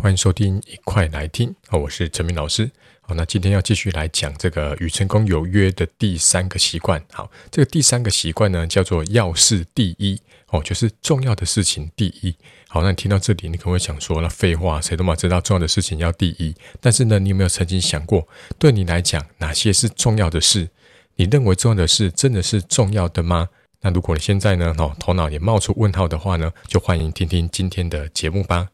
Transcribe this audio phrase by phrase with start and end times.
[0.00, 1.54] 欢迎收听，一块来听。
[1.70, 2.68] 我是陈明老师。
[3.02, 7.00] 好，那今天要继续来讲这个与成功有约的第三个习惯。
[7.12, 10.20] 好，这个第三个习惯呢，叫做要事第一。
[10.48, 12.34] 哦，就是重要的事情第一。
[12.68, 16.54] 好，那你听到这里，你可能会想说，那废话，谁都嘛知道重要的事情要第一。
[16.80, 18.26] 但是呢，你有没有曾经想过，
[18.58, 20.68] 对你来讲，哪些是重要的事？
[21.14, 23.48] 你认为重要的事，真的是重要的吗？
[23.82, 28.71] 那如果你现在呢，哦，头脑也冒出问号的话呢，就欢迎听听今天的节目吧。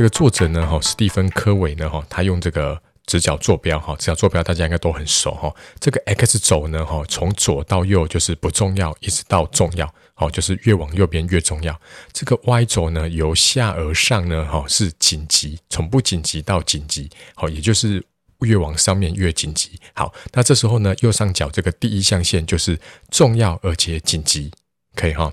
[0.00, 5.54] 这个作者呢，哈，史蒂芬·科维呢，哈，他用这个直角坐标，哈，直角坐标大家应该都很熟，哈。
[5.78, 11.78] 这个 X 轴呢，哈，从左到右就是不重要，一直到重要，好，就是越往右边越重要。
[12.14, 18.02] 这个 Y 轴呢，由下而上呢，哈，是紧急，从不紧急到紧急，好，也就是
[18.38, 19.78] 越往上面越紧急。
[19.92, 22.80] 好，那这时候呢，右上角这个第一象限就是
[23.10, 24.50] 重要而且紧急，
[24.94, 25.30] 可以哈。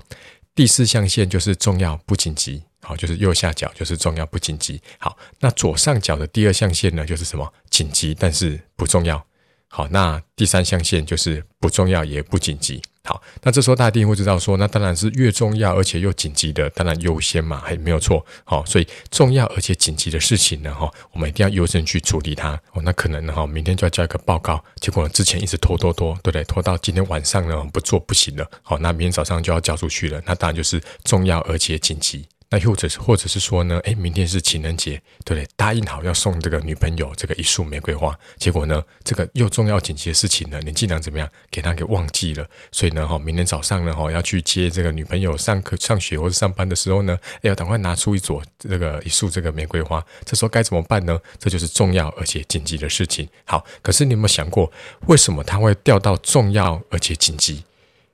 [0.53, 2.63] 第四象限就是重要不紧急。
[2.87, 4.81] 好，就是右下角就是重要不紧急。
[4.97, 7.53] 好，那左上角的第二象限呢，就是什么？
[7.69, 9.21] 紧急但是不重要。
[9.67, 12.81] 好，那第三象限就是不重要也不紧急。
[13.03, 18.25] 好，那这时候大家一定会知道说，那当然是越重要而且又紧急的，当然优先嘛，还没有错。
[18.45, 22.51] 好，所以重要而且紧急的事情呢，哈，我们一定要优先去处理它。
[22.71, 26.43] 哦，那可能呢，哈，明天就要交一个报告，结果之前一直拖拖拖，对不对？
[26.45, 28.49] 拖到今天晚上呢，不做不行了。
[28.63, 32.25] 好，那明天早上就要交出去了，那当然就是重要而且紧急。
[32.49, 35.47] 那或者是，或者是说呢，诶，明天是情人节，对不对？
[35.57, 42.47] 答应好要送这个女朋友这个一束玫瑰花，结果呢，这个又重要紧急的事情呢，你竟然怎么样给她给忘记了？
[42.71, 50.01] 所以呢，哈，明天早上呢，哈，要去接这个女朋友上课、上学或者上班的时候呢，要赶快拿出一朵这个一束这个玫瑰花。
[50.23, 51.19] 这时候该怎么办呢？
[51.37, 53.27] 这就是重要而且紧急的事情。
[53.43, 54.71] 好，可是你有没有想过，
[55.07, 57.63] 为什么它会掉到重要而且紧急？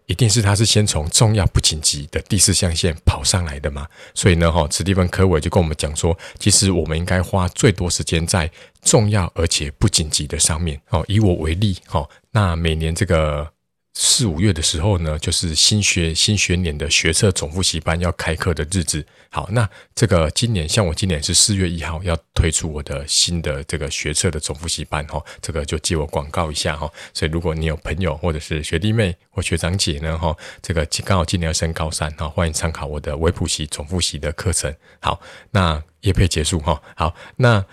[0.07, 3.87] 一定是他是先从重要不紧急的第四象限跑上来的嘛？
[4.13, 8.49] 所以呢，哈，史蒂芬·科维就跟我们讲说，其实我们应该花最多时间在
[8.81, 10.79] 重要而且不紧急的上面。
[10.89, 13.52] 哦，以我为例，哈，那每年这个。
[13.95, 19.05] 四五月的时候呢，就是新学新学年的学测总复习班要开课的日子。
[19.29, 26.91] 好，那这个今年像我今年是四月一号要推出我的新的这个学测的总复习班哈，这个就借我广告一下哈。
[27.13, 34.73] 所以如果你有朋友或者是学弟妹或学长姐呢哈，这个刚好今年要升高三哈，欢迎参考我的微补习总复习的课程。
[35.01, 35.21] 好，
[35.51, 36.81] 那业配结束哈。
[36.95, 37.63] 好，那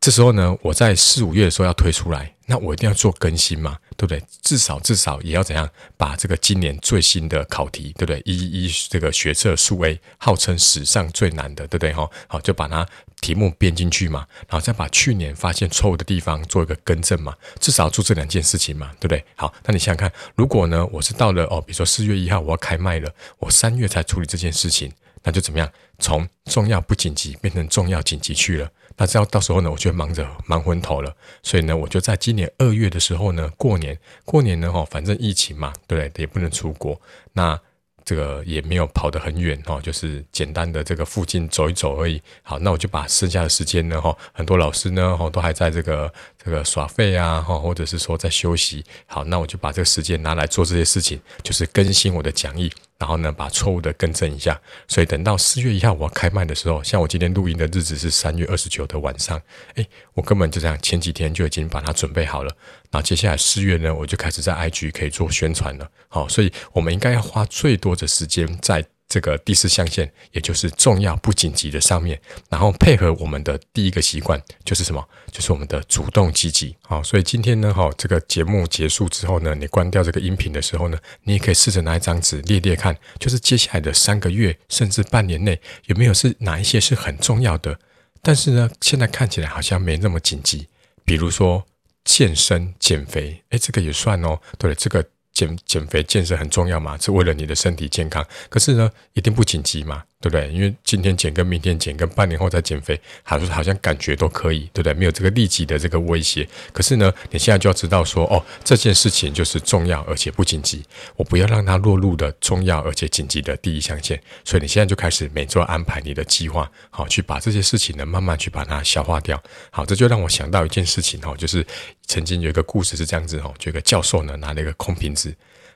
[0.00, 2.34] 这时候呢，我在四五月的时候要推出来。
[2.46, 4.20] 那我一定要做更新嘛，对不对？
[4.42, 8.20] 至少至少也要怎样把这个今年最新的考题，对不对？
[8.24, 11.92] 一一这个学测数 A，号称史上最难的，对不对？
[11.92, 12.84] 哈，好，就把它
[13.20, 19.24] 题目编进去嘛，然后再把去年发现错误的地方做一个更正嘛，至少做这两件事情嘛，对不对？
[19.36, 23.08] 好，那你想想看，如果呢，我是到了哦，比如说四月一号我要开卖了，
[23.38, 24.92] 我三月才处理这件事情，
[25.22, 25.70] 那就怎么样？
[26.00, 28.68] 从重要不紧急变成重要紧急去了。
[28.96, 31.14] 那这样到时候呢，我就忙着忙昏头了。
[31.42, 36.22] 所以呢，我就在今年二月的时候呢，过年过年呢，哈，反正疫情嘛，对不对？
[36.22, 37.00] 也不能出国，
[37.32, 37.58] 那
[38.04, 42.20] 这个也没有跑得很远哈，就是简单的这个附近走一走而已。
[42.42, 46.12] 好，那我就把剩下的时间呢，哈，很多老师呢，哈，都还在这个
[46.44, 48.84] 这个耍废啊，哈，或者是说在休息。
[49.06, 52.72] 好，那我就把这个时间拿来做这些事情，就是更新我的讲义。
[52.98, 54.60] 然后呢，把错误的更正一下。
[54.86, 59.40] 所以等到四月一号我要开卖的时候，像我今天录音的日子是三月二十九的晚上，
[59.74, 62.56] 诶，我根本就这样，前几天就已经把它准备好了。
[62.92, 65.90] 那接下来四月呢，我就开始在 IG 可以做宣传了。
[66.08, 68.84] 好，所以我们应该要花最多的时间在。
[69.12, 72.18] 这个第四象限，也就是重要不紧急的上面，
[72.48, 75.06] 然后配合我们的第一个习惯，就是什么？
[75.30, 76.74] 就是我们的主动积极。
[76.80, 87.78] 好，所以今天呢，哈，这个节目结束之后呢，你关掉这个音频的时候呢，你也可以试着拿一张纸列列看，就是接下来的三个月甚至半年内，有没有是哪一些是很重要的，
[88.22, 90.68] 但是呢，现在看起来好像没那么紧急。
[91.04, 91.62] 比如说
[92.02, 94.40] 健身减肥，诶，这个也算哦。
[94.56, 95.04] 对，这个。
[95.32, 98.26] 减减肥健身很重要嘛，是为了你的身体健康。
[98.48, 100.04] 可是呢，一定不紧急嘛。
[100.22, 100.48] 对不对？
[100.52, 104.94] 因为今天减跟明天减跟半年后再减肥，好像好像感觉都可以，对不对？
[104.94, 106.48] 没有这个立即的这个威胁。
[106.72, 110.84] 可是呢，你现在就要知道说，哦，这件事情就是重要而且不紧急，
[111.16, 114.22] 我不要让它落入的重要而且紧急的第一象限。
[114.44, 119.42] 所以你现在就开始每周安排你的计划，好，去把这些事情呢慢慢去把它消化掉。
[119.70, 121.66] 好，这就让我想到一件事情哈，就是
[122.06, 125.34] 曾经有一个故事是这样子哈，就一个教授呢拿了一个空瓶子，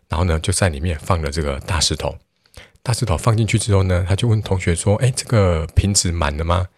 [0.08, 2.16] 然后呢就在里面放了这个大石头。
[2.86, 6.68] 大石头放进去之后呢，他就问同学说：“哎，这个瓶子满了吗？”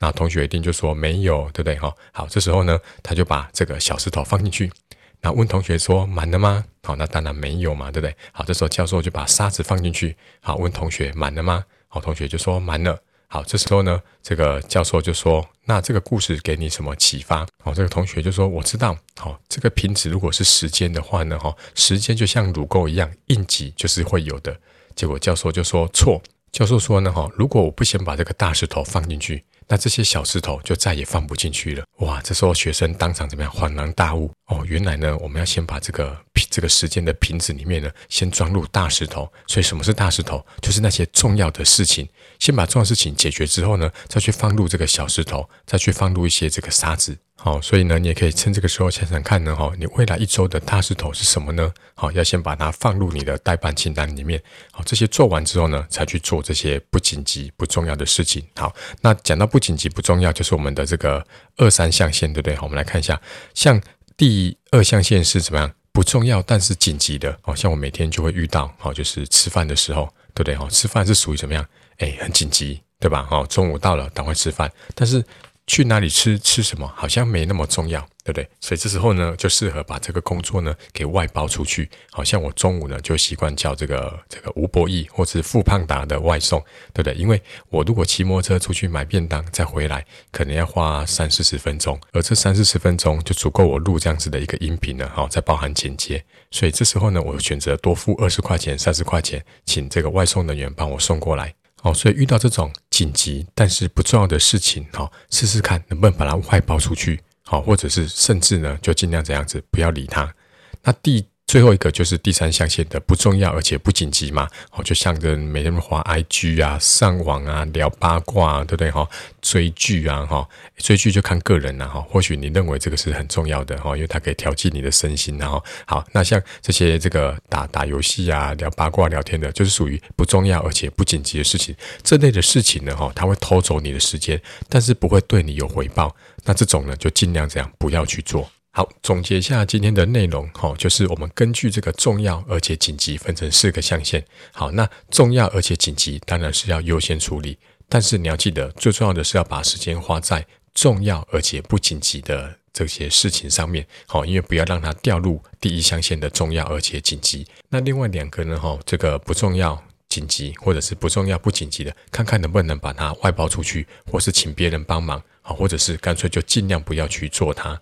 [0.00, 4.72] 那同学一定就说：“没有，对不对？”哈，好，这时候呢，他就把这个小石头放进去，
[5.20, 8.16] 然后问同学说：“满了吗？”好，那当然没有嘛，对不对？
[8.32, 11.62] 好，这时候教授就把沙子放进去，好，问同学满了吗？
[11.88, 12.98] 好，同学就说满了。
[13.26, 24.58] 好，这时候呢，这个教授就说：“那这个故事给你什么启发？”好，这个同学就说：“我知道，好，这个瓶子如果是时间的话呢，哈，时间就像乳沟一样，硬挤就是会有的。”
[24.98, 31.84] 结果教授就说：“错。”教授说呢，哈，如果我不先把这个大石头放进去，那这些小石头就再也放不进去了。
[31.98, 33.52] 哇，这时候学生当场怎么样？
[33.52, 36.18] 恍然大悟哦，原来呢，我们要先把这个，
[36.58, 39.32] 这个时间的瓶子里面呢，先装入大石头。
[39.46, 40.44] 所以什么是大石头？
[40.60, 42.08] 就是那些重要的事情，
[42.40, 47.16] 先把重要事情解决之后呢，再去放入这个小石头，再去放入一些这个沙子。
[47.36, 51.72] 好，所以呢，你也可以趁这个时候想想看呢，哈，你未来一周的大石头是什么呢？
[51.94, 54.42] 好，要先把它放入你的待办清单里面。
[54.72, 58.44] 好，这些做完之后呢，才去做这些不紧急、不重要的事情。
[58.56, 61.24] 好，那讲到不紧急、不重要，就是我们的这个
[61.58, 62.56] 二三象限，对不对？
[62.56, 63.22] 好，我们来看一下，
[63.54, 63.80] 像
[64.16, 65.70] 第二象限是怎么样？
[65.98, 67.36] 不重要但是紧急的。
[67.42, 70.54] 好，像我每天就会遇到，好，就是吃饭的时候，对不对？
[70.54, 71.66] 好，吃饭是属于怎么样？
[71.96, 73.26] 哎，很紧急，对吧？
[73.28, 75.24] 好，中午到了，赶快吃饭，但是。
[75.68, 78.48] 去哪里吃吃什么好像没那么重要，对不对？
[78.58, 81.88] 所以这时候呢，就适合把这个工作呢给外包出去。
[82.10, 86.58] 好像我中午呢就习惯叫这个这个吴博义或是富胖达的外送，
[86.94, 87.14] 对不对？
[87.14, 95.06] 因为我如果骑摩托车出去买便当再回来，可能要花三四十分钟，而这三四十分钟就足够我录这样子的一个音频了。
[95.14, 101.54] 好，再包含剪接，所以这时候呢，我选择多付二十块钱、三十块钱，请这个外送人员帮我送过来。
[101.82, 110.34] 哦，所以遇到这种紧急但是不重要的事情，好，试试看能不能把它外包出去，好，或者是甚至呢，就尽量这样子，不要理它。
[110.82, 111.26] 那第。
[111.48, 119.08] 最后一个就是第三象限的不重要而且不紧急嘛，哦，就像着每天滑 IG 啊、上网啊、聊八卦啊，对不对哈？
[119.40, 120.46] 追剧啊哈，
[120.76, 122.02] 追剧就看个人了哈。
[122.02, 131.74] 或许你认为这个是很重要的哈，因为它可以调剂你的身心，然后好，那像这些这个打打游戏啊、聊八卦、聊天的，就是属于不重要而且不紧急的事情。
[132.02, 136.14] 这类的事情呢哈，它会偷走你的时间，但是不会对你有回报。
[136.44, 138.50] 那这种呢，就尽量这样不要去做。
[138.78, 144.24] 好，总结一下今天的内容，哈，就是我们根据这个重要而且紧急分成四个象限。
[144.52, 147.58] 好，那重要而且紧急当然是要优先处理，
[147.88, 153.84] 但是你要记得，最重要的是要把时间花在重要而且不紧急的这些事情上面。
[154.06, 157.44] 好，因为不要让它掉入第一象限的重要而且紧急。
[157.70, 167.76] 那另外两个呢，哈，这个不重要紧急或者是不重要不紧急的，看看能不能把它外包出去，或是请别人帮忙，好，或者是干脆就尽量不要去做它。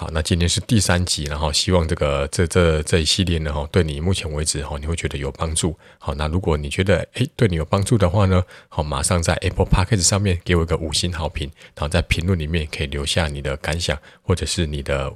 [0.00, 5.78] 好，那今天是第三集，然后希望这个这这这一系列呢，哈，对你目前为止哈，你会觉得有帮助。
[5.98, 15.14] 好，那如果你觉得诶对你有帮助的话呢，好，马上在 Apple Podcast 上面给我一个五星好评，然后在评论里面可以留下你的感想，或者是你的。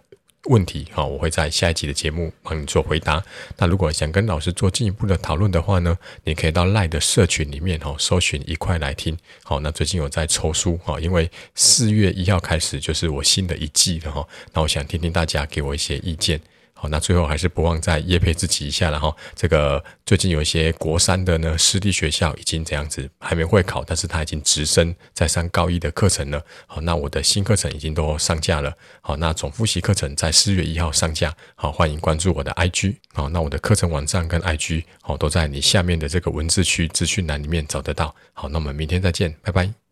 [0.50, 3.22] 问题好，我会在下一集的节目帮你做回答。
[3.56, 9.16] 那如果想跟老师做进一步的讨论的话呢，你可以到赖的社群里面哈，搜寻一块来听。
[9.42, 14.26] 好，那最近有在抽书哈，因为四月一号开始就是我新的一季了哈。
[14.52, 16.40] 那我想听听大家给我一些意见。
[16.84, 19.16] 好，那最后还是不忘再叶配自己一下了哈。
[19.34, 26.44] 这个最近有一些国三的呢，私立学校已经这样子还没会考，但是他已经直升在上高一的课程了。
[26.66, 28.70] 好，那我的新课程已经都上架了。
[29.00, 31.34] 好，那总复习课程在四月一号上架。
[31.54, 32.96] 好，欢迎关注我的 IG。
[33.14, 38.14] 好，那我的课程网站跟 IG 好都在你下面的这个文字区资讯栏里面找得到。
[38.34, 39.83] 好，那我们明天再见，拜拜。